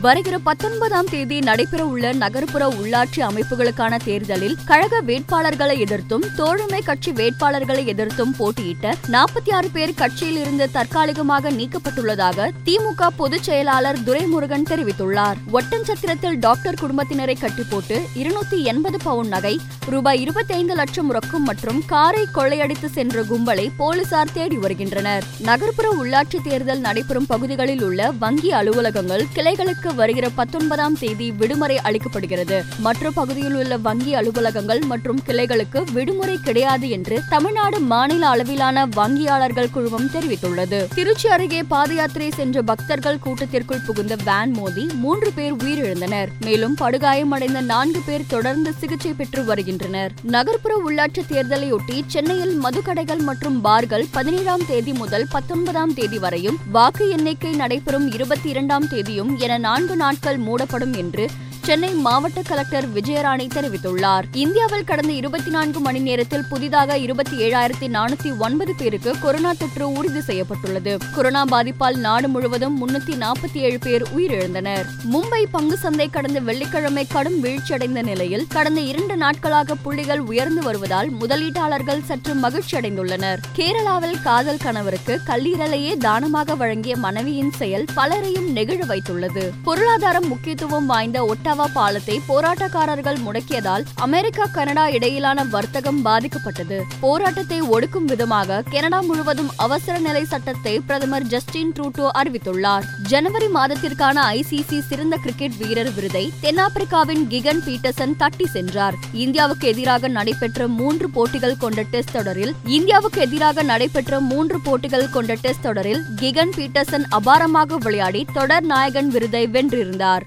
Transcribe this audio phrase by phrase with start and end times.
[0.00, 8.34] வருகிற பத்தொன்பதாம் தேதி நடைபெறவுள்ள நகர்ப்புற உள்ளாட்சி அமைப்புகளுக்கான தேர்தலில் கழக வேட்பாளர்களை எதிர்த்தும் தோழமை கட்சி வேட்பாளர்களை எதிர்த்தும்
[8.36, 15.40] போட்டியிட்ட நாற்பத்தி ஆறு பேர் கட்சியில் இருந்து தற்காலிகமாக நீக்கப்பட்டுள்ளதாக திமுக பொதுச் செயலாளர் துரைமுருகன் தெரிவித்துள்ளார்.
[15.52, 22.26] ஒட்டஞ்சத்திரத்தில் டாக்டர் குடும்பத்தினரை கட்டிப்போட்டு இருநூத்தி எண்பது பவுன் நகை ரூபாய் இருபத்தி ஐந்து லட்சம் ரொக்கம் மற்றும் காரை
[22.34, 25.24] கொள்ளையடித்து சென்ற கும்பலை போலீசார் தேடி வருகின்றனர்.
[25.40, 32.62] நகர்ப்புற உள்ளாட்சி தேர்தல் நடைபெறும் பகுதிகளில் உள்ள வங்கி அலுவலகங்கள் கிளைகளுக்கு வருகிற பத்தொன்பதாம் தேதி விடுமுறை அளிக்கப்படுகிறது.
[32.78, 40.10] மற்ற பகுதியில் உள்ள வங்கி அலுவலகங்கள் மற்றும் கிளைகளுக்கு விடுமுறை கிடையாது என்று தமிழ்நாடு மாநில அளவிலான வங்கியாளர்கள் குழுமம்
[40.14, 40.94] தெரிவித்துள்ளது.
[40.94, 46.28] திருச்சி அருகே பாத யாத்திரை சென்ற பக்தர்கள் கூட்டத்திற்குள் புகுந்த வேன் மோதி மூன்று பேர் உயிரிழந்தனர்.
[46.40, 50.12] மேலும் படுகாயமடைந்த நான்கு பேர் தொடர்ந்து சிகிச்சை பெற்று வருகின்றனர்.
[50.22, 57.54] நகர்ப்புற உள்ளாட்சி தேர்தலையொட்டி சென்னையில் மதுக்கடைகள் மற்றும் பார்கள் பதினேழாம் தேதி முதல் பத்தொன்பதாம் தேதி வரையும் வாக்கு எண்ணிக்கை
[57.54, 61.24] நடைபெறும் இருபத்தி இரண்டாம் தேதியும் என நான்கு நாட்கள் மூடப்படும் என்று
[61.66, 64.24] சென்னை மாவட்ட கலெக்டர் விஜயராணி தெரிவித்துள்ளார்.
[64.32, 70.20] இந்தியாவில் கடந்த இருபத்தி நான்கு மணி நேரத்தில் புதிதாக இருபத்தி ஏழாயிரத்தி நானூத்தி ஒன்பது பேருக்கு கொரோனா தொற்று உறுதி
[70.20, 70.98] செய்யப்பட்டுள்ளது.
[71.14, 74.84] கொரோனா பாதிப்பால் நாடு முழுவதும் முன்னூத்தி நாற்பத்தி ஏழு பேர் உயிரிழந்தனர்.
[75.12, 82.04] மும்பை பங்கு சந்தை கடந்த வெள்ளிக்கிழமை கடும் வீழ்ச்சியடைந்த நிலையில் கடந்த இரண்டு நாட்களாக புள்ளிகள் உயர்ந்து வருவதால் முதலீட்டாளர்கள்
[82.04, 89.50] சற்று மகிழ்ச்சி அடைந்துள்ளனர் கேரளாவில் காதல் கணவருக்கு கல்லீரலையே தானமாக வழங்கிய மனைவியின் செயல் பலரையும் நெகிழ வைத்துள்ளது.
[89.62, 96.78] பொருளாதாரம் முக்கியத்துவம் வாய்ந்த ஒட்டா ஒட்டாவா பாலத்தை போராட்டக்காரர்கள் முடக்கியதால் அமெரிக்கா கனடா இடையிலான வர்த்தகம் பாதிக்கப்பட்டது.
[97.04, 102.84] போராட்டத்தை ஒடுக்கும் விதமாக கனடா முழுவதும் அவசர நிலை சட்டத்தை பிரதமர் ஜஸ்டின் ட்ரூட்டோ அறிவித்துள்ளார்.
[103.12, 108.98] ஜனவரி மாதத்திற்கான ஐசிசி சிறந்த கிரிக்கெட் வீரர் விருதை தென்னாப்பிரிக்காவின் கிகன் பீட்டர்சன் தட்டி சென்றார்.
[109.24, 115.66] இந்தியாவுக்கு எதிராக நடைபெற்ற மூன்று போட்டிகள் கொண்ட டெஸ்ட் தொடரில் இந்தியாவுக்கு எதிராக நடைபெற்ற மூன்று போட்டிகள் கொண்ட டெஸ்ட்
[115.68, 120.26] தொடரில் கிகன் பீட்டர்சன் அபாரமாக விளையாடி தொடர் நாயகன் விருதை வென்றிருந்தார்.